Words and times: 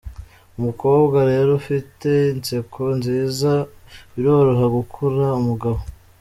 Umukobwa 0.59 1.17
rero 1.31 1.49
ufite 1.61 2.09
inseko 2.33 2.81
nziza 2.97 3.51
biroroha 4.13 4.65
gukurura 4.77 5.29
umugabo. 5.41 5.79